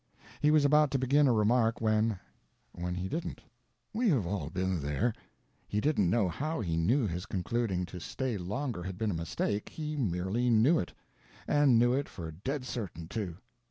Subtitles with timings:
[0.41, 3.41] He was about to begin a remark when—when he didn't.
[3.93, 5.13] We have all been there.
[5.67, 9.69] He didn't know how he knew his concluding to stay longer had been a mistake,
[9.69, 10.91] he merely knew it;
[11.47, 13.37] and knew it for dead certain, too.